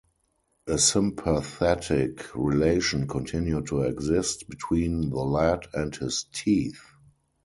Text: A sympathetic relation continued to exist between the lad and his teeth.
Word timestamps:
A 0.65 0.79
sympathetic 0.79 2.25
relation 2.35 3.07
continued 3.07 3.67
to 3.67 3.83
exist 3.83 4.49
between 4.49 5.11
the 5.11 5.15
lad 5.19 5.67
and 5.75 5.95
his 5.95 6.25
teeth. 6.33 6.81